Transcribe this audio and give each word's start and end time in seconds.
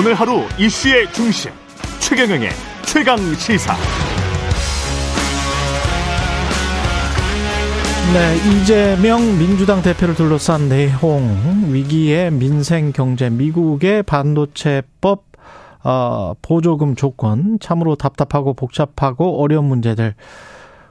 오늘 0.00 0.14
하루 0.14 0.44
이슈의 0.58 1.12
중심 1.12 1.50
최경영의 1.98 2.48
최강 2.86 3.18
시사. 3.34 3.74
네, 8.14 8.36
이재명 8.36 9.20
민주당 9.38 9.82
대표를 9.82 10.14
둘러싼 10.14 10.70
내용, 10.70 11.68
위기의 11.70 12.30
민생 12.30 12.92
경제, 12.92 13.28
미국의 13.28 14.04
반도체법 14.04 15.24
어, 15.84 16.32
보조금 16.40 16.96
조건, 16.96 17.58
참으로 17.60 17.94
답답하고 17.94 18.54
복잡하고 18.54 19.42
어려운 19.42 19.66
문제들, 19.66 20.14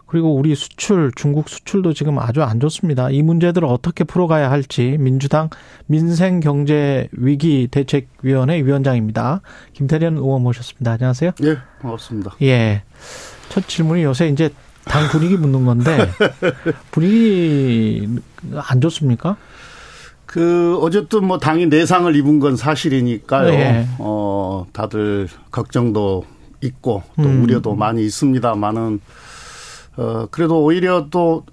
그리고 0.09 0.35
우리 0.35 0.55
수출, 0.55 1.11
중국 1.15 1.49
수출도 1.49 1.93
지금 1.93 2.17
아주 2.17 2.41
안 2.41 2.59
좋습니다. 2.59 3.11
이 3.11 3.21
문제들을 3.21 3.67
어떻게 3.67 4.03
풀어가야 4.03 4.49
할지 4.49 4.97
민주당 4.99 5.51
민생경제위기 5.85 7.67
대책위원회 7.69 8.63
위원장입니다. 8.63 9.41
김태련 9.73 10.17
의원 10.17 10.41
모셨습니다. 10.41 10.93
안녕하세요. 10.93 11.31
예, 11.43 11.57
반갑습니다. 11.81 12.37
예. 12.41 12.81
첫 13.49 13.67
질문이 13.67 14.01
요새 14.01 14.29
이제 14.29 14.49
당 14.85 15.07
분위기 15.09 15.37
묻는 15.37 15.65
건데 15.65 16.09
분위기 16.89 18.07
안 18.55 18.81
좋습니까? 18.81 19.37
그 20.25 20.79
어쨌든 20.81 21.25
뭐 21.25 21.37
당이 21.37 21.67
내상을 21.67 22.15
입은 22.15 22.39
건 22.39 22.55
사실이니까요. 22.55 23.51
네. 23.51 23.87
어 23.99 24.65
다들 24.73 25.27
걱정도 25.51 26.25
있고 26.61 27.03
또 27.17 27.23
음. 27.23 27.43
우려도 27.43 27.75
많이 27.75 28.03
있습니다만은 28.05 29.01
어 29.99 30.27
그래도 30.31 30.63
오히려 30.63 31.07
또 31.09 31.43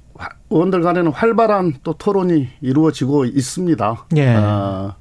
의원들 0.51 0.83
간에는 0.83 1.13
활발한 1.13 1.75
또 1.83 1.93
토론이 1.95 2.49
이루어지고 2.61 3.25
있습니다. 3.25 4.07
예. 4.17 4.35
어, 4.37 4.95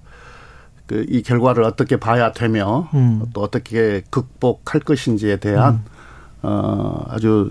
그 0.87 1.05
이 1.09 1.21
결과를 1.23 1.63
어떻게 1.63 1.97
봐야 1.97 2.31
되며 2.31 2.89
음. 2.93 3.23
또 3.33 3.41
어떻게 3.41 4.03
극복할 4.09 4.81
것인지에 4.81 5.37
대한 5.37 5.83
어 6.41 7.03
아주 7.09 7.49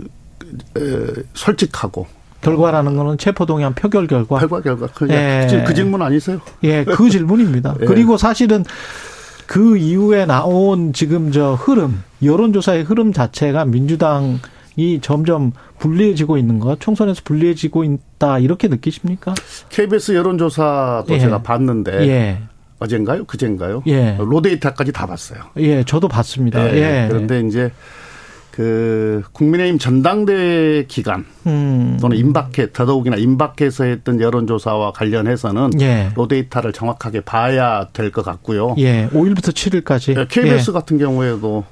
에, 0.76 1.22
솔직하고 1.34 2.06
결과라는 2.42 2.94
거는 2.96 3.18
체포동의안 3.18 3.74
표결 3.74 4.06
결과. 4.06 4.38
결과 4.38 4.60
결과 4.60 4.86
그, 4.94 5.08
예. 5.08 5.46
그, 5.50 5.64
그 5.64 5.74
질문 5.74 6.02
아니세요? 6.02 6.40
예, 6.62 6.84
그 6.84 7.08
질문입니다. 7.10 7.76
예. 7.80 7.86
그리고 7.86 8.16
사실은 8.16 8.64
그 9.46 9.76
이후에 9.78 10.26
나온 10.26 10.92
지금 10.92 11.32
저 11.32 11.54
흐름, 11.54 12.02
여론조사의 12.22 12.84
흐름 12.84 13.12
자체가 13.12 13.64
민주당 13.64 14.40
이 14.76 14.98
점점 15.00 15.52
불리해지고 15.78 16.36
있는 16.38 16.58
것, 16.58 16.80
총선에서 16.80 17.22
불리해지고 17.24 17.84
있다, 17.84 18.38
이렇게 18.40 18.68
느끼십니까? 18.68 19.34
KBS 19.70 20.12
여론조사도 20.12 21.14
예. 21.14 21.18
제가 21.18 21.42
봤는데 21.42 22.08
예. 22.08 22.38
어젠가요? 22.80 23.24
그젠가요? 23.24 23.82
예. 23.86 24.16
로데이터까지 24.18 24.92
다 24.92 25.06
봤어요. 25.06 25.40
예, 25.58 25.84
저도 25.84 26.08
봤습니다. 26.08 26.68
예. 26.74 27.04
예. 27.04 27.08
그런데 27.08 27.40
이제 27.40 27.70
그 28.50 29.22
국민의힘 29.32 29.78
전당대 29.78 30.84
기간 30.86 31.24
음. 31.46 31.98
또는 32.00 32.16
임박해 32.16 32.72
더더욱이나 32.72 33.16
임박해서 33.16 33.84
했던 33.84 34.20
여론조사와 34.20 34.92
관련해서는 34.92 35.70
예. 35.80 36.10
로데이터를 36.14 36.72
정확하게 36.72 37.22
봐야 37.22 37.88
될 37.92 38.12
것 38.12 38.24
같고요. 38.24 38.76
예, 38.78 39.08
5일부터 39.12 39.50
7일까지. 39.52 40.28
KBS 40.28 40.70
같은 40.72 40.98
경우에도 40.98 41.64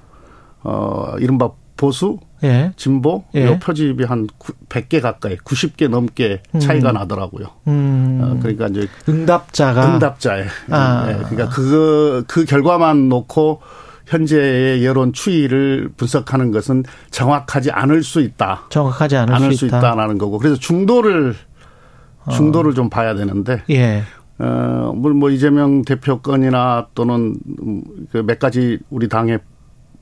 어 0.65 1.15
이른바 1.21 1.51
보수 1.83 2.19
예. 2.45 2.73
진보 2.77 3.25
예. 3.35 3.45
요 3.45 3.59
표집이 3.59 4.05
한 4.05 4.29
100개 4.69 5.01
가까이 5.01 5.37
90개 5.39 5.89
넘게 5.89 6.41
차이가 6.61 6.93
나더라고요. 6.93 7.47
음. 7.67 8.21
어, 8.23 8.39
그러니까 8.41 8.69
이제 8.69 8.87
응답자가. 9.09 9.95
응답자에. 9.95 10.45
아. 10.71 11.07
예, 11.09 11.15
그러니까 11.29 11.49
그, 11.49 12.25
그 12.29 12.45
결과만 12.45 13.09
놓고 13.09 13.63
현재의 14.07 14.85
여론 14.85 15.13
추이를 15.13 15.91
분석하는 15.97 16.53
것은 16.53 16.85
정확하지 17.11 17.73
않을 17.73 18.05
수 18.05 18.21
있다. 18.21 18.67
정확하지 18.69 19.17
않을, 19.17 19.35
않을 19.35 19.53
수수 19.53 19.67
있다. 19.67 19.79
있다라는 19.79 20.19
거고. 20.19 20.39
그래서 20.39 20.55
중도를, 20.57 21.35
중도를 22.31 22.75
좀 22.75 22.91
봐야 22.91 23.15
되는데, 23.15 23.63
예. 23.71 24.03
어, 24.39 24.93
뭐, 24.95 25.13
뭐 25.13 25.31
이재명 25.31 25.83
대표 25.83 26.21
건이나 26.21 26.87
또는 26.95 27.37
그 28.13 28.23
몇 28.23 28.39
가지 28.39 28.79
우리 28.91 29.09
당에 29.09 29.39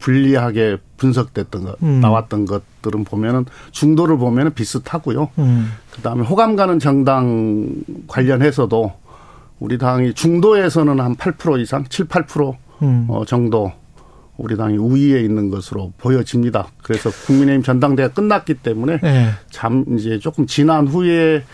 불리하게 0.01 0.79
분석됐던 0.97 1.65
것, 1.65 1.83
음. 1.83 2.01
나왔던 2.01 2.47
것들은 2.47 3.05
보면은 3.05 3.45
중도를 3.71 4.19
보면은 4.19 4.53
비슷하고요. 4.55 5.31
음. 5.39 5.73
그 5.93 6.03
다음에 6.03 6.23
호감 6.25 6.57
가는 6.57 6.79
정당 6.79 7.75
관련해서도 8.09 8.93
우리 9.61 9.79
당이 9.79 10.15
중도에서는 10.15 10.99
한 11.01 11.15
8% 11.15 11.61
이상, 11.61 11.85
7, 11.89 12.07
8% 12.07 12.57
음. 12.83 13.07
어, 13.09 13.25
정도 13.25 13.73
우리 14.39 14.57
당이 14.57 14.79
우위에 14.79 15.21
있는 15.21 15.51
것으로 15.51 15.93
보여집니다. 15.99 16.69
그래서 16.83 17.11
국민의힘 17.27 17.63
전당대회가 17.63 18.15
끝났기 18.15 18.55
때문에 18.55 18.99
예. 19.05 19.31
잠 19.51 19.85
이제 19.99 20.19
조금 20.19 20.47
지난 20.47 20.89
후에 20.89 21.45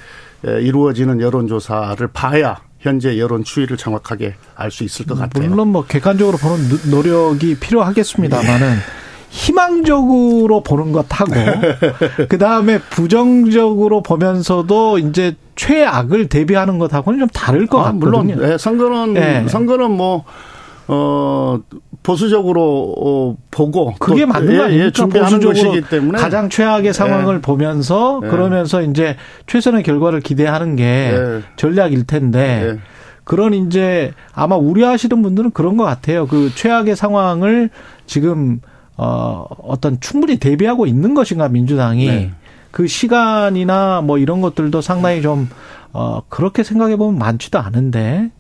에, 0.47 0.62
이루어지는 0.62 1.21
여론조사를 1.21 2.06
봐야 2.09 2.61
현재 2.87 3.19
여론 3.19 3.45
추이를 3.45 3.77
정확하게 3.77 4.35
알 4.55 4.71
수 4.71 4.85
있을 4.85 5.07
것 5.07 5.19
같아요. 5.19 5.49
물론 5.49 5.69
뭐 5.69 5.85
객관적으로 5.85 6.37
보는 6.39 6.69
노- 6.69 6.97
노력이 6.97 7.57
필요하겠습니다만은 7.59 8.77
희망적으로 9.31 10.63
보는 10.63 10.93
것하고 10.93 11.33
그 12.29 12.39
다음에 12.39 12.79
부정적으로 12.79 14.03
보면서도 14.03 14.99
이제 14.99 15.35
최악을 15.57 16.29
대비하는 16.29 16.79
것하고는 16.79 17.19
좀 17.19 17.29
다를 17.29 17.67
것 17.67 17.81
아, 17.81 17.85
같거든요. 17.93 18.35
물론 18.35 18.53
예, 18.53 18.59
선거는 18.59 19.17
예. 19.17 19.49
선거는 19.49 19.91
뭐 19.91 20.25
어, 20.89 21.59
보수적으로 22.06 22.94
어, 22.97 23.37
보고 23.50 23.93
그게 23.99 24.21
또, 24.21 24.28
맞는 24.28 24.47
거 24.47 24.55
예, 24.55 24.65
아닙니까? 24.67 25.09
예, 25.09 25.41
것이기 25.41 25.89
때문에 25.89 26.19
가장 26.19 26.49
최악의 26.49 26.94
상황을 26.94 27.37
예. 27.37 27.41
보면서 27.41 28.21
예. 28.22 28.28
그러면서 28.28 28.81
이제 28.83 29.17
최선의 29.49 29.83
결과를 29.83 30.21
기대하는 30.21 30.77
게 30.77 30.84
예. 30.84 31.43
전략일 31.56 32.06
텐데 32.06 32.75
예. 32.75 32.78
그런 33.25 33.55
이제 33.55 34.12
아마 34.33 34.55
우려하시는 34.55 35.21
분들은 35.21 35.50
그런 35.50 35.77
것 35.77 35.83
같아요. 35.83 36.28
그 36.28 36.53
최악의 36.55 36.94
상황을 36.94 37.71
지금 38.06 38.61
어 38.97 39.44
어떤 39.65 39.99
충분히 40.00 40.38
대비하고 40.38 40.87
있는 40.87 41.12
것인가 41.15 41.49
민주당이 41.49 42.06
네. 42.06 42.31
그 42.71 42.87
시간이나 42.87 44.00
뭐 44.00 44.19
이런 44.19 44.41
것들도 44.41 44.81
상당히 44.81 45.23
좀 45.23 45.49
어 45.99 46.21
그렇게 46.28 46.62
생각해 46.62 46.97
보면 46.97 47.19
많지도 47.19 47.59
않은데 47.59 48.31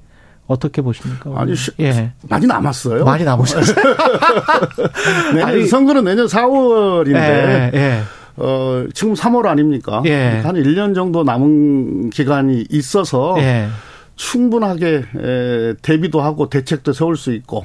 어떻게 0.46 0.80
보십니까? 0.82 1.30
아니, 1.34 1.54
시- 1.56 1.70
예. 1.80 2.12
많이 2.28 2.46
남았어요. 2.46 3.04
많이 3.04 3.24
남으셨어요. 3.24 3.84
내년 5.34 5.48
아니, 5.48 5.66
선거는 5.66 6.04
내년 6.04 6.26
4월인데 6.26 7.16
예, 7.16 7.70
예. 7.74 8.00
어, 8.36 8.84
지금 8.94 9.14
3월 9.14 9.46
아닙니까? 9.46 10.02
예. 10.06 10.40
한 10.44 10.54
1년 10.54 10.94
정도 10.94 11.24
남은 11.24 12.10
기간이 12.10 12.66
있어서 12.70 13.34
예. 13.38 13.68
충분하게 14.16 14.96
에, 15.18 15.74
대비도 15.82 16.20
하고 16.22 16.48
대책도 16.48 16.92
세울 16.92 17.16
수 17.16 17.32
있고 17.34 17.64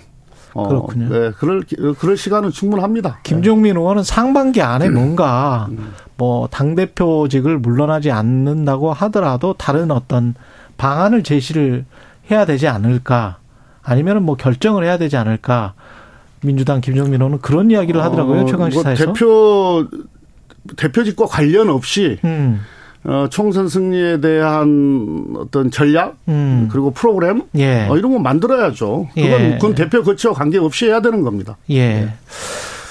어, 0.53 0.67
그렇군요. 0.67 1.07
네, 1.07 1.31
그럴 1.37 1.63
그럴 1.97 2.17
시간은 2.17 2.51
충분합니다. 2.51 3.19
김종민 3.23 3.77
의원은 3.77 4.03
상반기 4.03 4.61
안에 4.61 4.87
음. 4.87 4.93
뭔가 4.95 5.69
뭐 6.17 6.47
당 6.51 6.75
대표직을 6.75 7.57
물러나지 7.59 8.11
않는다고 8.11 8.91
하더라도 8.91 9.53
다른 9.53 9.91
어떤 9.91 10.35
방안을 10.77 11.23
제시를 11.23 11.85
해야 12.31 12.45
되지 12.45 12.67
않을까 12.67 13.37
아니면은 13.83 14.23
뭐 14.23 14.35
결정을 14.35 14.83
해야 14.83 14.97
되지 14.97 15.17
않을까 15.17 15.73
민주당 16.43 16.81
김종민 16.81 17.21
의원은 17.21 17.39
그런 17.39 17.69
이야기를 17.71 18.01
하더라고요 18.03 18.41
어, 18.41 18.45
최강 18.45 18.61
뭐 18.61 18.69
시사에서 18.69 19.05
대표 19.05 19.87
대표직과 20.77 21.25
관련 21.25 21.69
없이 21.69 22.17
음, 22.23 22.61
어, 23.03 23.27
총선 23.29 23.67
승리에 23.67 24.21
대한 24.21 25.33
어떤 25.37 25.71
전략 25.71 26.17
음. 26.27 26.67
그리고 26.71 26.91
프로그램 26.91 27.43
예. 27.55 27.87
어, 27.89 27.97
이런 27.97 28.11
거 28.13 28.19
만들어야죠. 28.19 29.07
그건 29.13 29.29
예. 29.41 29.51
그건 29.59 29.75
대표 29.75 30.03
거치와 30.03 30.33
관계없이 30.33 30.85
해야 30.85 31.01
되는 31.01 31.21
겁니다. 31.23 31.57
예. 31.71 32.13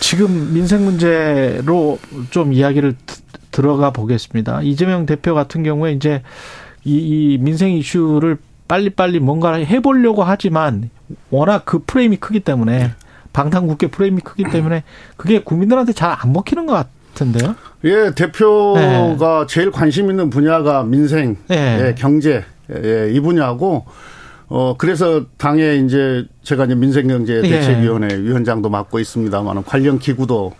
지금 0.00 0.52
민생 0.52 0.84
문제로 0.84 1.98
좀 2.30 2.52
이야기를 2.52 2.96
드- 3.06 3.20
들어가 3.52 3.90
보겠습니다. 3.90 4.62
이재명 4.62 5.06
대표 5.06 5.34
같은 5.34 5.62
경우에 5.62 5.92
이제 5.92 6.22
이, 6.84 6.96
이 7.34 7.38
민생 7.38 7.70
이슈를 7.72 8.38
빨리빨리 8.70 9.18
뭔가 9.18 9.54
해보려고 9.54 10.22
하지만 10.22 10.90
워낙 11.30 11.64
그 11.64 11.80
프레임이 11.84 12.18
크기 12.18 12.38
때문에 12.38 12.92
방탄국회 13.32 13.88
프레임이 13.88 14.20
크기 14.20 14.44
때문에 14.44 14.84
그게 15.16 15.40
국민들한테 15.42 15.92
잘 15.92 16.16
안 16.20 16.32
먹히는 16.32 16.66
것 16.66 16.86
같은데요. 17.12 17.56
예, 17.84 18.12
대표가 18.14 19.46
제일 19.48 19.72
관심 19.72 20.08
있는 20.08 20.30
분야가 20.30 20.84
민생, 20.84 21.36
네. 21.48 21.88
예, 21.88 21.94
경제, 21.96 22.44
예, 22.72 23.10
이 23.10 23.18
분야고, 23.18 23.86
어, 24.48 24.76
그래서 24.78 25.24
당에 25.36 25.76
이제 25.76 26.24
제가 26.44 26.66
이제 26.66 26.74
민생경제대책위원회 26.76 28.18
위원장도 28.18 28.68
맡고 28.68 29.00
있습니다만 29.00 29.64
관련 29.64 29.98
기구도 29.98 30.52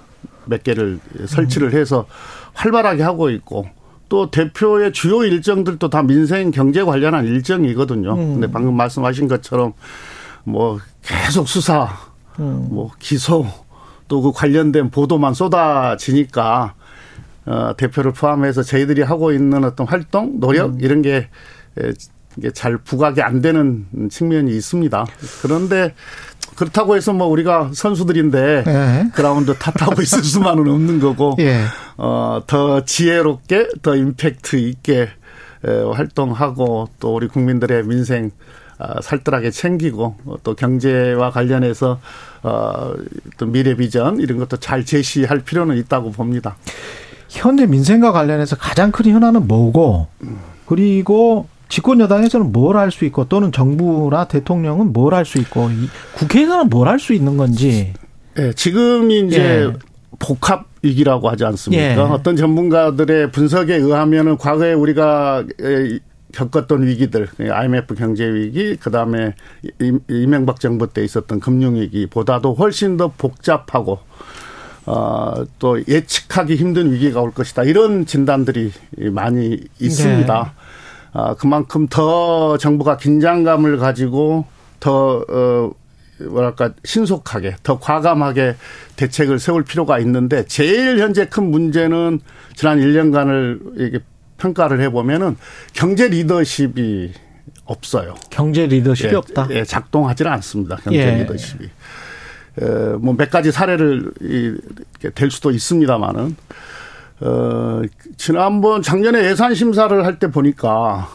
몇 0.47 0.65
개를 0.65 0.99
설치를 1.27 1.75
해서 1.75 2.07
활발하게 2.55 3.05
하고 3.05 3.31
있고 3.31 3.67
또 4.11 4.31
대표의 4.31 4.93
주요 4.93 5.25
일정들도 5.25 5.89
다 5.89 6.03
민생 6.03 6.51
경제 6.51 6.83
관련한 6.83 7.25
일정이거든요. 7.25 8.13
음. 8.13 8.33
근데 8.35 8.51
방금 8.51 8.77
말씀하신 8.77 9.29
것처럼 9.29 9.73
뭐 10.45 10.79
계속 11.03 11.49
수사 11.49 11.89
음. 12.39 12.69
뭐 12.71 12.91
기소 12.99 13.47
또 14.09 14.21
그 14.21 14.33
관련된 14.33 14.91
보도만 14.91 15.33
쏟아지니까 15.35 16.75
어, 17.47 17.73
대표를 17.77 18.13
포함해서 18.13 18.65
저희들이 18.65 19.03
하고 19.03 19.33
있는 19.33 19.65
어떤 19.65 19.87
활동, 19.87 20.41
노력 20.41 20.73
음. 20.73 20.79
이런 20.81 21.01
게 21.01 21.29
이게 22.37 22.51
잘 22.51 22.79
부각이 22.79 23.23
안 23.23 23.41
되는 23.41 23.87
측면이 24.11 24.55
있습니다. 24.57 25.07
그런데 25.43 25.95
그렇다고 26.57 26.97
해서 26.97 27.13
뭐 27.13 27.27
우리가 27.27 27.71
선수들인데 27.73 28.65
네. 28.67 29.11
그라운드 29.15 29.55
탓하고 29.59 30.03
있을 30.03 30.23
수만은 30.23 30.69
없는 30.69 31.01
거고 31.01 31.37
예. 31.41 31.63
어 31.97 32.41
더 32.47 32.85
지혜롭게 32.85 33.69
더 33.83 33.97
임팩트 33.97 34.57
있게 34.57 35.09
활동하고 35.95 36.89
또 37.01 37.15
우리 37.15 37.29
국민들의 37.29 37.85
민생 37.85 38.31
아, 38.79 38.99
살뜰하게 39.03 39.51
챙기고 39.51 40.17
또 40.43 40.55
경제와 40.55 41.31
관련해서 41.31 42.01
어또 42.43 43.47
미래 43.47 43.75
비전 43.75 44.21
이런 44.21 44.39
것도 44.39 44.57
잘 44.57 44.87
제시할 44.87 45.41
필요는 45.41 45.77
있다고 45.77 46.13
봅니다. 46.13 46.57
현재 47.29 47.67
민생과 47.67 48.13
관련해서 48.13 48.57
가장 48.57 48.91
큰 48.91 49.11
현안은 49.13 49.47
뭐고 49.47 50.09
그리고 50.67 51.47
집권 51.71 52.01
여당에서는 52.01 52.53
뭘 52.53 52.77
할 52.77 52.91
수 52.91 53.05
있고 53.07 53.25
또는 53.25 53.53
정부나 53.53 54.25
대통령은 54.25 54.93
뭘 54.93 55.15
할 55.15 55.25
수 55.25 55.39
있고 55.39 55.71
국회에서는 56.17 56.69
뭘 56.69 56.89
할 56.89 56.99
수 56.99 57.15
있는 57.15 57.37
건지. 57.39 57.95
네, 58.35 58.53
지금이 58.53 59.21
이제 59.27 59.67
예. 59.67 59.73
복합 60.19 60.67
위기라고 60.83 61.31
하지 61.31 61.45
않습니까? 61.45 61.83
예. 61.83 61.95
어떤 61.97 62.37
전문가들의 62.37 63.31
분석에 63.33 63.77
의하면은 63.77 64.37
과거에 64.37 64.73
우리가 64.75 65.45
겪었던 66.33 66.87
위기들, 66.87 67.29
IMF 67.39 67.95
경제 67.95 68.25
위기, 68.25 68.77
그 68.77 68.91
다음에 68.91 69.35
이명박 70.09 70.61
정부 70.61 70.87
때 70.93 71.03
있었던 71.05 71.41
금융 71.41 71.75
위기보다도 71.77 72.55
훨씬 72.55 72.97
더 72.97 73.09
복잡하고 73.17 73.99
어, 74.87 75.45
또 75.59 75.79
예측하기 75.87 76.57
힘든 76.57 76.93
위기가 76.93 77.21
올 77.21 77.33
것이다. 77.33 77.65
이런 77.65 78.07
진단들이 78.07 78.73
많이 79.11 79.59
있습니다. 79.79 80.43
네. 80.45 80.51
아, 81.13 81.35
그만큼 81.35 81.89
더 81.89 82.57
정부가 82.59 82.97
긴장감을 82.97 83.79
가지고 83.79 84.47
더, 84.79 85.25
어, 85.29 85.71
뭐랄까, 86.29 86.71
신속하게, 86.85 87.57
더 87.63 87.79
과감하게 87.79 88.57
대책을 88.97 89.39
세울 89.39 89.65
필요가 89.65 89.99
있는데, 90.01 90.45
제일 90.47 90.99
현재 90.99 91.27
큰 91.27 91.51
문제는 91.51 92.21
지난 92.55 92.79
1년간을 92.79 93.81
이게 93.81 94.01
평가를 94.39 94.81
해보면은 94.83 95.37
경제 95.73 96.09
리더십이 96.09 97.13
없어요. 97.65 98.15
경제 98.31 98.67
리더십이 98.67 99.13
예, 99.13 99.17
없다? 99.17 99.49
예, 99.51 99.65
작동하지는 99.65 100.31
않습니다. 100.33 100.77
경제 100.77 100.99
예. 100.99 101.15
리더십이. 101.23 101.69
뭐 103.01 103.15
몇 103.15 103.31
가지 103.31 103.53
사례를 103.53 104.13
될 105.15 105.31
수도 105.31 105.51
있습니다만은 105.51 106.37
어, 107.21 107.83
지난번 108.17 108.83
작년에 108.83 109.25
예산 109.25 109.55
심사를 109.55 110.05
할 110.05 110.19
때 110.19 110.31
보니까 110.31 111.09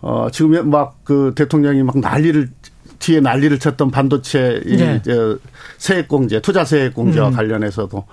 어, 0.00 0.28
지금 0.30 0.70
막 0.70 1.02
그 1.04 1.32
대통령이 1.34 1.82
막 1.82 1.98
난리를 1.98 2.50
뒤에 2.98 3.20
난리를 3.20 3.58
쳤던 3.58 3.90
반도체 3.90 4.60
네. 4.64 5.02
이 5.06 5.36
세액공제, 5.78 6.40
투자 6.40 6.64
세액공제와 6.64 7.28
음. 7.28 7.32
관련해서도 7.34 8.04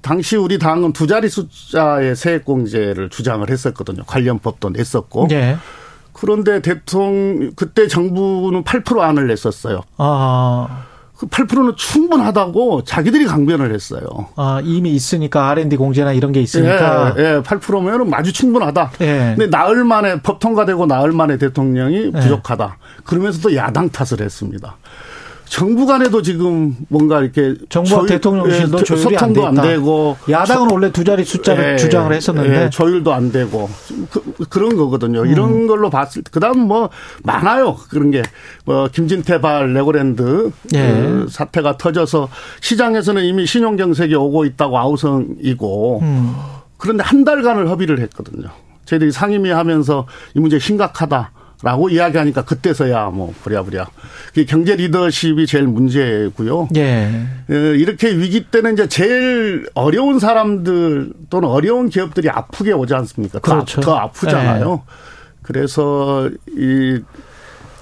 당시 0.00 0.36
우리 0.36 0.58
당은 0.58 0.92
두 0.92 1.06
자리 1.06 1.28
숫자의 1.28 2.16
세액공제를 2.16 3.08
주장을 3.10 3.48
했었거든요. 3.48 4.02
관련 4.04 4.38
법도 4.38 4.70
냈었고. 4.70 5.28
네. 5.28 5.56
그런데 6.12 6.60
대통령 6.62 7.52
그때 7.56 7.86
정부는 7.88 8.64
8% 8.64 9.00
안을 9.00 9.26
냈었어요. 9.28 9.82
아. 9.98 10.84
그 11.18 11.26
8%는 11.26 11.76
충분하다고 11.76 12.84
자기들이 12.84 13.24
강변을 13.24 13.72
했어요. 13.72 14.02
아, 14.36 14.60
이미 14.62 14.90
있으니까 14.90 15.48
R&D 15.50 15.76
공제나 15.76 16.12
이런 16.12 16.32
게 16.32 16.40
있으니까. 16.40 17.14
예, 17.16 17.22
예 17.22 17.40
8%면은 17.40 18.12
아주 18.12 18.32
충분하다. 18.32 18.92
예. 19.00 19.34
근데 19.36 19.46
나흘 19.46 19.84
만에 19.84 20.20
법 20.20 20.40
통과되고 20.40 20.86
나흘 20.86 21.12
만에 21.12 21.38
대통령이 21.38 22.12
예. 22.14 22.20
부족하다. 22.20 22.76
그러면서 23.04 23.40
또 23.40 23.54
야당 23.56 23.88
탓을 23.88 24.20
했습니다. 24.20 24.76
정부 25.48 25.86
간에도 25.86 26.22
지금 26.22 26.76
뭔가 26.88 27.20
이렇게 27.20 27.54
정부와 27.68 28.00
조율, 28.00 28.08
대통령실도 28.08 28.78
예, 28.78 28.82
조율이 28.82 29.02
소통도 29.02 29.46
안, 29.46 29.58
안, 29.58 29.66
되고 29.66 30.16
야당은 30.28 30.70
원래 30.70 30.90
두 30.90 31.04
자리 31.04 31.24
숫자를 31.24 31.72
예, 31.72 31.76
주장을 31.76 32.12
했었는데 32.12 32.64
예, 32.64 32.70
조율도 32.70 33.12
안 33.12 33.30
되고 33.30 33.68
그, 34.50 34.58
런 34.58 34.76
거거든요. 34.76 35.22
음. 35.22 35.26
이런 35.26 35.66
걸로 35.66 35.88
봤을 35.88 36.22
때 36.22 36.30
그다음 36.32 36.60
뭐 36.60 36.90
많아요 37.22 37.76
그런 37.88 38.10
게뭐 38.10 38.88
김진태 38.92 39.40
발 39.40 39.72
레고랜드 39.72 40.50
예. 40.74 40.78
그 40.78 41.26
사태가 41.30 41.76
터져서 41.76 42.28
시장에서는 42.60 43.24
이미 43.24 43.46
신용 43.46 43.76
경색이 43.76 44.14
오고 44.14 44.44
있다고 44.46 44.78
아우성이고 44.78 46.00
음. 46.02 46.34
그런데 46.76 47.02
한 47.04 47.24
달간을 47.24 47.68
협의를 47.68 48.00
했거든요. 48.00 48.48
저희들이 48.84 49.12
상임위 49.12 49.50
하면서 49.50 50.06
이 50.34 50.40
문제 50.40 50.58
심각하다. 50.58 51.32
라고 51.62 51.88
이야기하니까 51.88 52.44
그때서야 52.44 53.06
뭐 53.10 53.32
부랴부랴. 53.42 53.86
경제 54.46 54.76
리더십이 54.76 55.46
제일 55.46 55.66
문제고요. 55.66 56.68
예. 56.76 57.26
이렇게 57.48 58.14
위기 58.14 58.44
때는 58.44 58.74
이제 58.74 58.88
제일 58.88 59.66
어려운 59.74 60.18
사람들 60.18 61.12
또는 61.30 61.48
어려운 61.48 61.88
기업들이 61.88 62.28
아프게 62.28 62.72
오지 62.72 62.94
않습니까? 62.94 63.38
그렇죠. 63.38 63.80
더, 63.80 63.92
더 63.92 63.96
아프잖아요. 63.96 64.82
예. 64.86 64.92
그래서 65.42 66.28
이, 66.48 67.00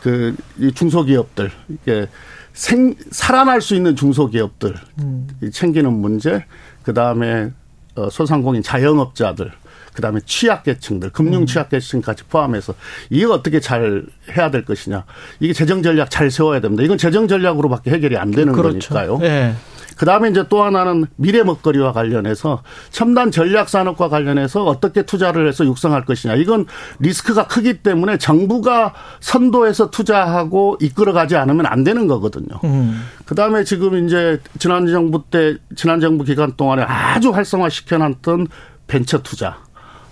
그, 0.03 0.37
이 0.59 0.71
중소기업들, 0.73 1.51
이게 1.69 2.07
생, 2.53 2.95
살아날 3.11 3.61
수 3.61 3.75
있는 3.75 3.97
중소기업들 3.97 4.75
음. 5.01 5.27
챙기는 5.53 5.93
문제, 5.93 6.45
그 6.85 6.95
다음에 6.95 7.51
어, 7.97 8.09
소상공인 8.11 8.63
자영업자들 8.63 9.51
그다음에 9.95 10.21
취약계층들, 10.27 11.11
금융 11.11 11.43
음. 11.43 11.47
취약계층까지 11.47 12.25
포함해서 12.25 12.75
이거 13.11 13.33
어떻게 13.33 13.61
잘 13.61 14.05
해야 14.37 14.51
될 14.51 14.65
것이냐. 14.65 15.05
이게 15.41 15.53
재정 15.53 15.83
전략 15.83 16.11
잘 16.11 16.31
세워야 16.31 16.61
됩니다. 16.61 16.83
이건 16.83 16.99
재정 16.99 17.29
전략으로밖에 17.29 17.91
해결이 17.93 18.17
안 18.19 18.31
되는 18.31 18.53
그렇죠. 18.53 18.95
거니까요. 18.95 19.19
네. 19.19 19.55
그 19.97 20.07
다음에 20.07 20.29
이제 20.29 20.45
또 20.49 20.65
하나는 20.65 21.07
미래 21.17 21.43
먹거리와 21.43 21.93
관련해서 21.93 22.63
첨단 22.91 23.31
전략 23.31 23.69
산업과 23.69 24.09
관련해서 24.09 24.65
어떻게 24.65 25.03
투자를 25.03 25.47
해서 25.47 25.65
육성할 25.65 26.05
것이냐. 26.05 26.35
이건 26.35 26.67
리스크가 26.99 27.47
크기 27.47 27.79
때문에 27.79 28.19
정부가 28.19 28.95
선도해서 29.21 29.91
투자하고 29.91 30.79
이끌어가지 30.81 31.37
않으면 31.37 31.67
안 31.67 31.85
되는 31.85 32.07
거거든요. 32.09 32.59
음. 32.65 33.05
그 33.25 33.35
다음에 33.35 33.65
지금 33.65 34.05
이제 34.05 34.41
지난 34.59 34.87
정부 34.87 35.23
때, 35.31 35.57
지난 35.77 36.01
정부 36.01 36.25
기간 36.25 36.55
동안에 36.57 36.83
아주 36.83 37.31
활성화 37.31 37.69
시켜놨던 37.69 38.49
벤처 38.87 39.23
투자. 39.23 39.64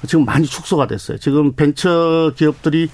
지금 0.07 0.25
많이 0.25 0.47
축소가 0.47 0.87
됐어요. 0.87 1.19
지금 1.19 1.53
벤처 1.55 2.33
기업들이 2.37 2.91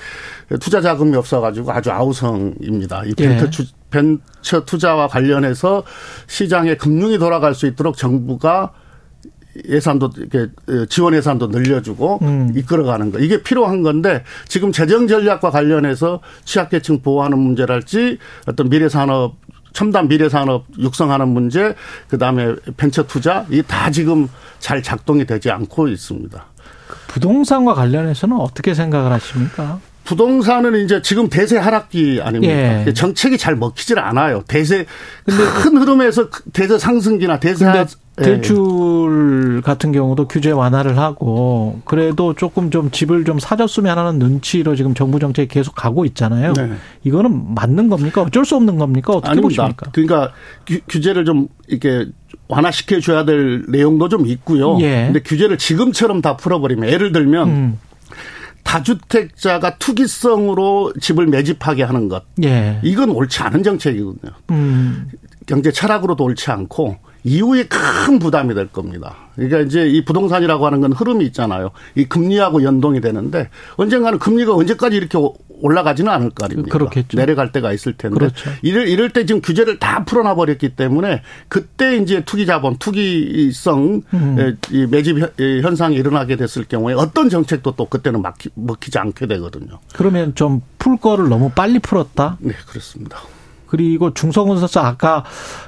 투자 0.60 0.80
자금이 0.80 1.16
없어가지고 1.16 1.72
아주 1.72 1.90
아우성입니다. 1.90 3.04
이 3.06 3.14
벤처, 3.14 3.46
예. 3.62 3.66
벤처 3.90 4.64
투자와 4.64 5.08
관련해서 5.08 5.84
시장에 6.26 6.76
금융이 6.76 7.18
돌아갈 7.18 7.54
수 7.54 7.66
있도록 7.66 7.96
정부가 7.96 8.72
예산도 9.68 10.10
이렇게 10.18 10.52
지원 10.88 11.14
예산도 11.14 11.48
늘려주고 11.48 12.20
음. 12.22 12.52
이끌어가는 12.54 13.10
거 13.10 13.18
이게 13.18 13.42
필요한 13.42 13.82
건데 13.82 14.22
지금 14.46 14.70
재정 14.70 15.08
전략과 15.08 15.50
관련해서 15.50 16.20
취약계층 16.44 17.00
보호하는 17.02 17.38
문제랄지 17.38 18.18
어떤 18.46 18.68
미래 18.68 18.88
산업 18.88 19.36
첨단 19.72 20.08
미래 20.08 20.28
산업 20.28 20.66
육성하는 20.78 21.28
문제 21.28 21.74
그다음에 22.08 22.54
벤처 22.76 23.06
투자 23.06 23.46
이 23.50 23.62
다 23.62 23.90
지금 23.90 24.28
잘 24.60 24.82
작동이 24.82 25.24
되지 25.26 25.50
않고 25.50 25.88
있습니다. 25.88 26.46
부동산과 27.08 27.74
관련해서는 27.74 28.36
어떻게 28.36 28.74
생각을 28.74 29.12
하십니까? 29.12 29.80
부동산은 30.04 30.84
이제 30.84 31.02
지금 31.02 31.28
대세 31.28 31.58
하락기 31.58 32.20
아닙니까? 32.22 32.86
예. 32.86 32.92
정책이 32.94 33.36
잘 33.36 33.56
먹히질 33.56 33.98
않아요. 33.98 34.42
대세 34.48 34.86
근데 35.24 35.44
큰 35.44 35.76
흐름에서 35.76 36.30
대세 36.54 36.78
상승기나 36.78 37.40
대세 37.40 37.66
근데 37.66 37.84
예. 38.20 38.22
대출 38.22 39.60
같은 39.62 39.92
경우도 39.92 40.26
규제 40.26 40.50
완화를 40.50 40.98
하고 40.98 41.80
그래도 41.84 42.34
조금 42.34 42.70
좀 42.70 42.90
집을 42.90 43.24
좀 43.24 43.38
사줬으면 43.38 43.98
하는 43.98 44.18
눈치로 44.18 44.76
지금 44.76 44.94
정부 44.94 45.20
정책이 45.20 45.48
계속 45.48 45.74
가고 45.74 46.06
있잖아요. 46.06 46.54
네. 46.54 46.72
이거는 47.04 47.54
맞는 47.54 47.88
겁니까? 47.88 48.22
어쩔 48.22 48.46
수 48.46 48.56
없는 48.56 48.78
겁니까? 48.78 49.12
어떻게 49.12 49.32
아닙니다. 49.32 49.64
보십니까? 49.64 49.90
그러니까 49.92 50.32
규 50.88 51.00
제를 51.00 51.26
좀 51.26 51.48
이렇게 51.68 52.06
완화시켜 52.48 53.00
줘야 53.00 53.24
될 53.24 53.64
내용도 53.68 54.08
좀 54.08 54.26
있고요. 54.26 54.78
예. 54.80 55.04
근데 55.06 55.20
규제를 55.20 55.58
지금처럼 55.58 56.22
다 56.22 56.36
풀어버리면 56.36 56.90
예를 56.90 57.12
들면 57.12 57.48
음. 57.48 57.78
다주택자가 58.64 59.78
투기성으로 59.78 60.92
집을 61.00 61.26
매집하게 61.26 61.84
하는 61.84 62.08
것. 62.08 62.24
예. 62.44 62.80
이건 62.82 63.10
옳지 63.10 63.42
않은 63.42 63.62
정책이거든요. 63.62 64.32
음. 64.50 65.08
경제 65.46 65.72
철학으로도 65.72 66.24
옳지 66.24 66.50
않고 66.50 66.98
이후에 67.24 67.64
큰 67.64 68.18
부담이 68.18 68.54
될 68.54 68.68
겁니다. 68.68 69.16
그러니까 69.34 69.60
이제 69.60 69.88
이 69.88 70.04
부동산이라고 70.04 70.66
하는 70.66 70.80
건 70.80 70.92
흐름이 70.92 71.24
있잖아요. 71.26 71.70
이 71.94 72.04
금리하고 72.04 72.62
연동이 72.62 73.00
되는데 73.00 73.48
언젠가는 73.76 74.18
금리가 74.18 74.54
언제까지 74.54 74.96
이렇게 74.96 75.18
올라가지는 75.60 76.10
않을 76.10 76.30
거 76.30 76.44
아닙니까? 76.44 76.70
그렇겠죠. 76.78 77.16
내려갈 77.16 77.52
때가 77.52 77.72
있을 77.72 77.94
텐데. 77.94 78.18
그렇죠. 78.18 78.50
이럴, 78.62 78.88
이럴 78.88 79.10
때 79.10 79.26
지금 79.26 79.40
규제를 79.40 79.78
다 79.78 80.04
풀어놔 80.04 80.34
버렸기 80.34 80.70
때문에 80.70 81.22
그때 81.48 81.96
이제 81.96 82.22
투기 82.24 82.46
자본, 82.46 82.76
투기성 82.78 84.02
음. 84.14 84.56
이 84.70 84.86
매집 84.86 85.18
현상이 85.62 85.96
일어나게 85.96 86.36
됐을 86.36 86.64
경우에 86.64 86.94
어떤 86.94 87.28
정책도 87.28 87.72
또 87.76 87.84
그때는 87.86 88.22
막히, 88.22 88.50
먹히지 88.54 88.98
않게 88.98 89.26
되거든요. 89.26 89.80
그러면 89.94 90.34
좀 90.34 90.62
풀 90.78 90.96
거를 90.96 91.28
너무 91.28 91.50
빨리 91.50 91.78
풀었다? 91.78 92.38
네, 92.40 92.54
그렇습니다. 92.66 93.18
그리고 93.68 94.12
중소건설사 94.14 94.80
아까 94.80 95.24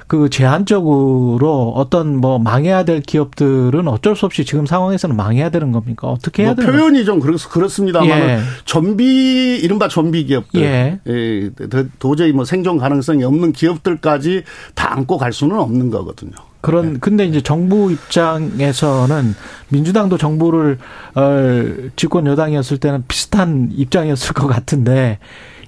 그 0.07 0.29
제한적으로 0.29 1.73
어떤 1.75 2.17
뭐 2.17 2.39
망해야 2.39 2.83
될 2.83 3.01
기업들은 3.01 3.87
어쩔 3.87 4.15
수 4.15 4.25
없이 4.25 4.43
지금 4.45 4.65
상황에서는 4.65 5.15
망해야 5.15 5.49
되는 5.49 5.71
겁니까? 5.71 6.07
어떻게 6.07 6.43
해야 6.43 6.53
뭐 6.53 6.55
되는 6.63 6.71
표현이 6.71 7.05
좀 7.05 7.19
그렇습니다만 7.19 8.09
예. 8.09 8.39
좀비 8.65 9.59
이른바 9.61 9.87
좀비 9.87 10.25
기업들 10.25 10.61
예. 10.61 10.99
예. 11.07 11.51
도저히 11.99 12.31
뭐 12.31 12.45
생존 12.45 12.77
가능성이 12.77 13.23
없는 13.23 13.53
기업들까지 13.53 14.43
다 14.75 14.93
안고 14.93 15.17
갈 15.17 15.31
수는 15.31 15.57
없는 15.57 15.91
거거든요. 15.91 16.31
그런 16.61 16.93
네. 16.93 16.99
근데 16.99 17.25
이제 17.25 17.41
정부 17.41 17.91
입장에서는 17.91 19.35
민주당도 19.69 20.17
정부를 20.17 20.77
어 21.15 21.63
집권 21.95 22.27
여당이었을 22.27 22.77
때는 22.77 23.03
비슷한 23.07 23.69
입장이었을 23.73 24.33
것 24.33 24.47
같은데 24.47 25.17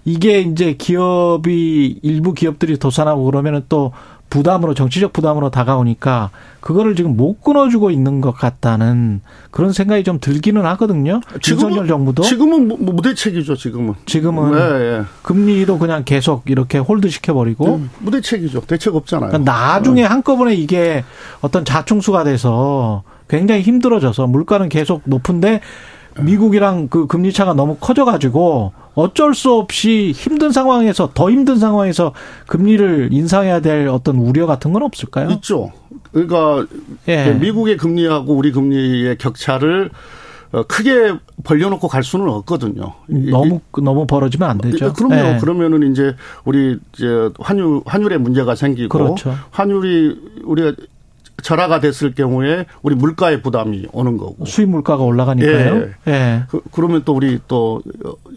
이게 0.05 0.41
이제 0.41 0.73
기업이 0.73 1.99
일부 2.01 2.33
기업들이 2.33 2.77
도산하고 2.77 3.25
그러면은 3.25 3.63
또 3.69 3.91
부담으로 4.33 4.73
정치적 4.73 5.13
부담으로 5.13 5.51
다가오니까 5.51 6.31
그거를 6.59 6.95
지금 6.95 7.15
못 7.15 7.41
끊어주고 7.41 7.91
있는 7.91 8.19
것 8.19 8.31
같다는 8.31 9.21
그런 9.51 9.71
생각이 9.71 10.03
좀 10.03 10.19
들기는 10.19 10.65
하거든요. 10.65 11.21
지금은 11.39 11.85
정부도 11.85 12.23
지금은 12.23 12.67
무대책이죠. 12.79 13.55
지금은 13.55 13.93
지금은 14.07 14.51
네, 14.53 14.79
네. 14.79 15.03
금리도 15.21 15.77
그냥 15.77 16.03
계속 16.03 16.49
이렇게 16.49 16.79
hold 16.79 17.09
시켜버리고 17.09 17.77
네, 17.77 17.83
무대책이죠. 17.99 18.61
대책 18.61 18.95
없잖아요. 18.95 19.29
그러니까 19.29 19.51
나중에 19.51 20.01
네. 20.01 20.07
한꺼번에 20.07 20.55
이게 20.55 21.03
어떤 21.41 21.63
자충수가 21.63 22.23
돼서 22.23 23.03
굉장히 23.27 23.61
힘들어져서 23.61 24.25
물가는 24.25 24.67
계속 24.67 25.01
높은데 25.05 25.61
미국이랑 26.19 26.87
그 26.89 27.07
금리 27.07 27.33
차가 27.33 27.53
너무 27.53 27.75
커져가지고 27.79 28.73
어쩔 28.95 29.33
수 29.33 29.53
없이 29.53 30.11
힘든 30.15 30.51
상황에서 30.51 31.11
더 31.13 31.31
힘든 31.31 31.57
상황에서 31.57 32.13
금리를 32.47 33.09
인상해야 33.11 33.59
될 33.61 33.87
어떤 33.87 34.17
우려 34.17 34.45
같은 34.45 34.73
건 34.73 34.83
없을까요? 34.83 35.29
있죠. 35.31 35.71
그러니까 36.11 36.65
예. 37.07 37.33
미국의 37.33 37.77
금리하고 37.77 38.33
우리 38.33 38.51
금리의 38.51 39.17
격차를 39.17 39.89
어, 40.51 40.61
크게 40.63 41.15
벌려놓고 41.43 41.87
갈 41.87 42.03
수는 42.03 42.29
없거든요. 42.29 42.93
너무 43.07 43.59
너무 43.81 44.05
벌어지면 44.05 44.47
안 44.47 44.57
되죠. 44.59 44.93
그럼요. 44.93 45.15
예. 45.15 45.37
그러면은 45.41 45.91
이제 45.91 46.15
우리 46.45 46.77
이제 46.93 47.29
환율 47.39 47.81
환율에 47.85 48.17
문제가 48.17 48.53
생기고 48.53 48.95
그렇죠. 48.95 49.35
환율이 49.49 50.43
우리가 50.43 50.73
절하가 51.41 51.79
됐을 51.79 52.13
경우에 52.13 52.65
우리 52.81 52.95
물가의 52.95 53.41
부담이 53.41 53.87
오는 53.91 54.17
거고 54.17 54.45
수입 54.45 54.69
물가가 54.69 55.03
올라가니까요. 55.03 55.87
예. 56.07 56.11
예. 56.11 56.43
그, 56.49 56.61
러면또 56.75 57.13
우리 57.13 57.39
또 57.47 57.81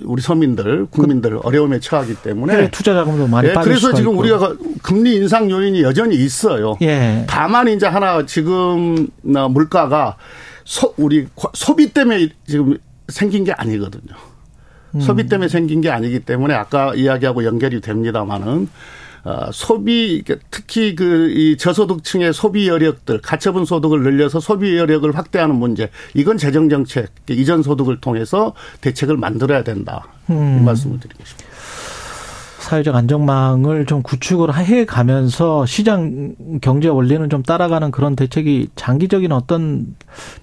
우리 0.03 0.23
서민들 0.23 0.87
국민들 0.87 1.39
그, 1.39 1.41
어려움에 1.47 1.79
처하기 1.79 2.17
때문에 2.17 2.71
투자 2.71 2.95
자금도 2.95 3.29
많이 3.29 3.49
예. 3.49 3.55
그래서 3.63 3.93
지금 3.93 4.13
있고. 4.13 4.23
우리가 4.23 4.55
금리 4.83 5.17
인상 5.17 5.51
요인이 5.51 5.83
여전히 5.83 6.17
있어요. 6.17 6.77
예. 6.83 7.25
다만 7.29 7.69
이제 7.69 7.87
하나 7.87 8.25
지금 8.27 9.09
물가가 9.23 10.17
소, 10.65 10.93
우리 10.97 11.27
소비 11.55 11.93
때문에 11.93 12.29
지금 12.47 12.77
생긴 13.09 13.45
게 13.45 13.53
아니거든요. 13.53 14.17
음. 14.97 15.01
소비 15.01 15.27
때문에 15.27 15.49
생긴 15.49 15.81
게 15.81 15.91
아니기 15.91 16.21
때문에 16.21 16.55
아까 16.55 16.95
이야기하고 16.95 17.45
연결이 17.45 17.81
됩니다마는 17.81 18.63
어, 18.63 18.69
소비 19.53 20.23
특히 20.51 20.95
그 20.95 21.27
이 21.37 21.57
저소득층의 21.57 22.33
소비 22.33 22.69
여력들 22.69 23.21
가처분 23.21 23.65
소득을 23.65 24.03
늘려서 24.03 24.41
소비 24.41 24.77
여력을 24.77 25.11
확대하는 25.17 25.55
문제 25.57 25.91
이건 26.15 26.39
재정 26.39 26.69
정책 26.69 27.11
이전 27.29 27.63
소득을 27.63 28.01
통해서 28.01 28.55
대책을 28.81 29.17
만들어야 29.17 29.63
된다 29.65 30.07
음. 30.31 30.59
이 30.61 30.65
말씀을 30.65 31.01
드리고 31.01 31.23
싶습니다. 31.25 31.57
사회적 32.59 32.97
안정망을 32.97 33.87
좀 33.87 34.03
구축을 34.03 34.53
해 34.57 34.85
가면서 34.85 35.67
시장 35.67 36.35
경제 36.61 36.89
원리는 36.89 37.31
좀 37.31 37.45
따라가는 37.45 37.93
그런 37.93 38.17
대책이 38.17 38.71
장기적인 38.75 39.31
어떤 39.31 39.95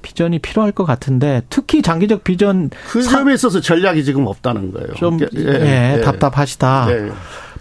비전이 0.01 0.39
필요할 0.39 0.71
것 0.71 0.85
같은데 0.85 1.41
특히 1.49 1.81
장기적 1.81 2.23
비전 2.23 2.69
그 2.87 3.01
점에 3.01 3.33
있어서 3.33 3.59
전략이 3.59 4.05
지금 4.05 4.25
없다는 4.27 4.71
거예요. 4.71 4.93
좀 4.93 5.19
예, 5.19 5.27
예, 5.35 5.95
예. 5.97 6.01
답답하시다. 6.01 6.87
예. 6.91 7.11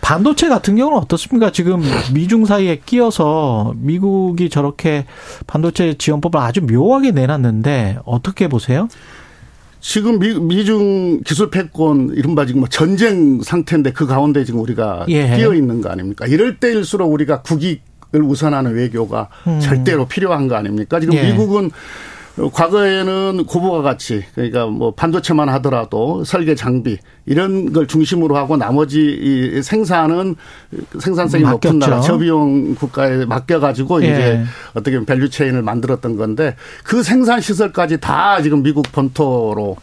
반도체 0.03 0.49
같은 0.49 0.77
경우는 0.77 0.99
어떻습니까? 0.99 1.53
지금 1.53 1.81
미중 2.13 2.45
사이에 2.45 2.81
끼어서 2.85 3.73
미국이 3.79 4.51
저렇게 4.51 5.07
반도체 5.47 5.95
지원법을 5.95 6.39
아주 6.39 6.61
묘하게 6.61 7.13
내놨는데 7.13 8.01
어떻게 8.05 8.49
보세요? 8.49 8.89
지금 9.81 10.19
미, 10.19 10.65
중 10.65 11.21
기술 11.23 11.51
패권 11.51 12.13
이른바 12.15 12.47
지금 12.47 12.61
뭐 12.61 12.69
전쟁 12.69 13.41
상태인데 13.43 13.93
그 13.93 14.07
가운데 14.07 14.45
지금 14.45 14.61
우리가 14.61 15.07
예. 15.09 15.37
끼어 15.37 15.55
있는 15.55 15.81
거 15.81 15.89
아닙니까? 15.89 16.27
이럴 16.27 16.59
때일수록 16.59 17.13
우리가 17.13 17.43
국익을 17.43 18.23
우선하는 18.23 18.75
외교가 18.75 19.29
음. 19.47 19.61
절대로 19.61 20.07
필요한 20.07 20.49
거 20.49 20.57
아닙니까? 20.57 20.99
지금 20.99 21.15
예. 21.15 21.31
미국은 21.31 21.71
과거에는 22.37 23.45
고부가 23.47 23.83
가치 23.83 24.25
그러니까 24.35 24.67
뭐 24.67 24.93
반도체만 24.95 25.49
하더라도 25.51 26.25
설계 26.25 26.55
장비 26.55 26.99
이런 27.27 27.73
걸 27.73 27.87
중심으로 27.87 28.37
하고 28.37 28.57
나머지 28.57 29.01
이 29.01 29.63
생산은 29.63 30.37
생산성이 30.99 31.45
맡겼죠. 31.45 31.69
높은 31.69 31.79
나라 31.79 32.01
저비용 32.01 32.75
국가에 32.77 33.27
맡겨 33.27 33.61
가지고 33.61 34.03
예. 34.03 34.07
이제 34.07 34.45
어떻게 34.71 34.93
보면 34.93 35.05
value 35.05 35.29
chain을 35.29 35.63
만들었던 35.63 36.17
건데 36.17 36.57
그 36.85 37.03
생산 37.03 37.41
시설까지 37.41 38.01
다 38.01 38.41
지금 38.41 38.63
미국 38.63 38.91
본토로 38.93 39.77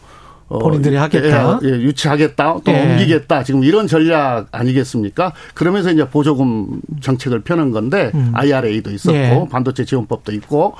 어, 0.48 0.58
본인들이 0.58 0.96
하겠다. 0.96 1.60
예, 1.62 1.68
예, 1.68 1.72
유치하겠다. 1.74 2.60
또 2.64 2.72
예. 2.72 2.80
옮기겠다. 2.80 3.44
지금 3.44 3.62
이런 3.62 3.86
전략 3.86 4.48
아니겠습니까? 4.50 5.32
그러면서 5.54 5.92
이제 5.92 6.08
보조금 6.08 6.80
정책을 7.00 7.42
펴는 7.42 7.70
건데 7.70 8.10
음. 8.14 8.32
IRA도 8.34 8.90
있었고 8.90 9.16
예. 9.16 9.46
반도체 9.48 9.84
지원법도 9.84 10.32
있고 10.32 10.74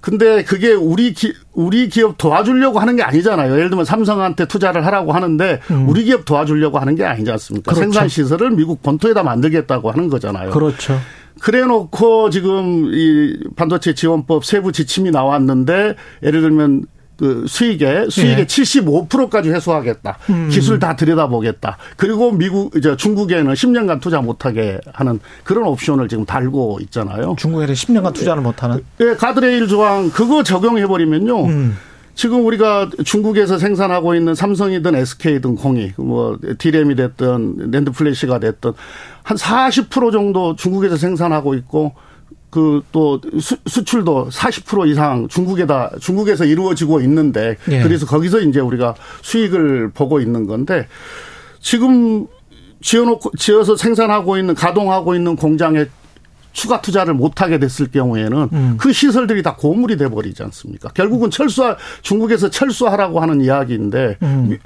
근데 0.00 0.42
그게 0.44 0.72
우리 0.72 1.12
기, 1.12 1.34
우리 1.52 1.88
기업 1.88 2.16
도와주려고 2.16 2.78
하는 2.78 2.96
게 2.96 3.02
아니잖아요. 3.02 3.52
예를 3.52 3.68
들면 3.68 3.84
삼성한테 3.84 4.46
투자를 4.46 4.86
하라고 4.86 5.12
하는데 5.12 5.60
음. 5.70 5.88
우리 5.88 6.04
기업 6.04 6.24
도와주려고 6.24 6.78
하는 6.78 6.94
게 6.94 7.04
아니지 7.04 7.30
않습니까? 7.30 7.72
그렇죠. 7.72 7.82
생산 7.82 8.08
시설을 8.08 8.50
미국 8.52 8.82
본토에다 8.82 9.22
만들겠다고 9.22 9.90
하는 9.90 10.08
거잖아요. 10.08 10.50
그렇죠. 10.50 10.98
그래 11.40 11.64
놓고 11.64 12.30
지금 12.30 12.90
이 12.92 13.36
반도체 13.56 13.94
지원법 13.94 14.44
세부 14.44 14.72
지침이 14.72 15.10
나왔는데 15.10 15.96
예를 16.22 16.40
들면 16.42 16.84
그 17.20 17.44
수익의 17.46 18.10
수익의 18.10 18.38
예. 18.38 18.44
75%까지 18.46 19.50
회수하겠다. 19.50 20.16
음. 20.30 20.48
기술 20.50 20.78
다 20.78 20.96
들여다보겠다. 20.96 21.76
그리고 21.98 22.32
미국 22.32 22.74
이제 22.74 22.96
중국에는 22.96 23.52
10년간 23.52 24.00
투자 24.00 24.22
못하게 24.22 24.80
하는 24.94 25.20
그런 25.44 25.66
옵션을 25.66 26.08
지금 26.08 26.24
달고 26.24 26.78
있잖아요. 26.84 27.36
중국에는 27.38 27.74
10년간 27.74 28.14
투자를 28.14 28.42
못하는? 28.42 28.82
예, 29.00 29.14
가드레일 29.16 29.68
조항 29.68 30.08
그거 30.08 30.42
적용해 30.42 30.86
버리면요. 30.86 31.44
음. 31.44 31.76
지금 32.14 32.46
우리가 32.46 32.88
중국에서 33.04 33.58
생산하고 33.58 34.14
있는 34.14 34.34
삼성이든 34.34 34.94
SK든 34.94 35.56
공히 35.56 35.92
뭐 35.98 36.38
디램이 36.56 36.94
됐든 36.96 37.70
낸드 37.70 37.92
플래시가 37.92 38.38
됐든 38.38 38.72
한 39.22 39.36
40% 39.36 40.10
정도 40.10 40.56
중국에서 40.56 40.96
생산하고 40.96 41.54
있고 41.54 41.92
그 42.50 42.82
또 42.92 43.20
수출도 43.66 44.28
40% 44.30 44.88
이상 44.88 45.28
중국에다 45.28 45.92
중국에서 46.00 46.44
이루어지고 46.44 47.00
있는데 47.02 47.56
예. 47.70 47.82
그래서 47.82 48.06
거기서 48.06 48.40
이제 48.40 48.60
우리가 48.60 48.94
수익을 49.22 49.90
보고 49.90 50.20
있는 50.20 50.46
건데 50.46 50.86
지금 51.60 52.26
지어놓고 52.82 53.32
지어서 53.38 53.76
생산하고 53.76 54.38
있는 54.38 54.54
가동하고 54.54 55.14
있는 55.14 55.36
공장에 55.36 55.86
추가 56.52 56.80
투자를 56.80 57.14
못하게 57.14 57.58
됐을 57.58 57.90
경우에는 57.90 58.48
음. 58.52 58.74
그 58.78 58.92
시설들이 58.92 59.42
다 59.42 59.54
고물이 59.54 59.96
돼버리지 59.96 60.42
않습니까? 60.42 60.88
결국은 60.90 61.30
철수 61.30 61.76
중국에서 62.02 62.50
철수하라고 62.50 63.20
하는 63.20 63.40
이야기인데 63.40 64.16
음. 64.22 64.58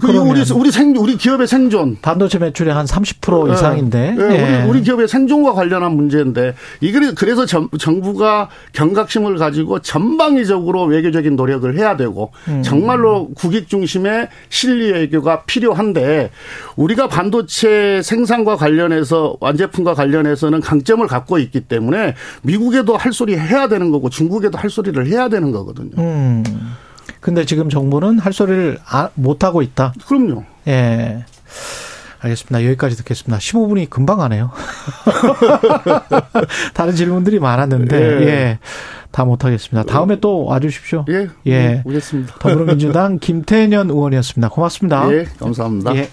그 0.00 0.06
우리 0.08 0.42
우리 0.52 0.70
생 0.70 0.94
우리 0.96 1.16
기업의 1.16 1.46
생존 1.46 1.96
반도체 2.02 2.38
매출의 2.38 2.74
한 2.74 2.84
30% 2.84 3.52
이상인데 3.52 4.14
네, 4.18 4.28
네. 4.28 4.62
우리, 4.62 4.70
우리 4.70 4.82
기업의 4.82 5.08
생존과 5.08 5.54
관련한 5.54 5.92
문제인데 5.92 6.54
이게 6.80 6.98
그래서 7.16 7.46
정, 7.46 7.68
정부가 7.78 8.48
경각심을 8.72 9.38
가지고 9.38 9.80
전방위적으로 9.80 10.84
외교적인 10.84 11.36
노력을 11.36 11.74
해야 11.78 11.96
되고 11.96 12.32
음. 12.48 12.62
정말로 12.62 13.30
국익 13.34 13.68
중심의 13.68 14.28
실리 14.50 14.92
외교가 14.92 15.42
필요한데 15.44 16.30
우리가 16.76 17.08
반도체 17.08 18.02
생산과 18.02 18.56
관련해서 18.56 19.36
완제품과 19.40 19.94
관련해서는 19.94 20.60
강점을 20.60 21.06
갖고 21.06 21.38
있기 21.38 21.60
때문에 21.62 22.14
미국에도 22.42 22.96
할 22.96 23.12
소리 23.12 23.36
해야 23.36 23.68
되는 23.68 23.90
거고 23.90 24.10
중국에도 24.10 24.58
할 24.58 24.68
소리를 24.68 25.06
해야 25.06 25.28
되는 25.28 25.50
거거든요. 25.50 25.92
음. 25.98 26.44
근데 27.20 27.44
지금 27.44 27.68
정부는 27.68 28.18
할 28.18 28.32
소리를 28.32 28.78
아, 28.88 29.10
못 29.14 29.44
하고 29.44 29.62
있다. 29.62 29.92
그럼요. 30.06 30.44
예. 30.66 31.24
알겠습니다. 32.20 32.64
여기까지 32.64 32.96
듣겠습니다. 32.96 33.38
15분이 33.38 33.88
금방 33.90 34.18
가네요. 34.18 34.50
다른 36.74 36.94
질문들이 36.94 37.38
많았는데, 37.38 37.96
예. 37.96 38.26
예. 38.26 38.58
다 39.10 39.24
못하겠습니다. 39.24 39.90
다음에 39.90 40.20
또 40.20 40.44
와주십시오. 40.44 41.04
예. 41.08 41.28
예. 41.46 41.82
오겠습니다. 41.84 42.34
더불어민주당 42.40 43.18
김태년 43.18 43.90
의원이었습니다. 43.90 44.48
고맙습니다. 44.48 45.12
예. 45.12 45.24
감사합니다. 45.38 45.94
예. 45.96 46.08